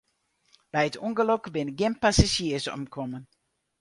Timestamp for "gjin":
1.77-1.93